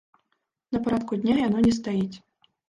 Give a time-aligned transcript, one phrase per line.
[0.75, 2.17] На парадку дня яно не стаіць.